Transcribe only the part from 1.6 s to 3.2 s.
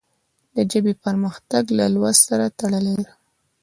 له لوست سره تړلی دی.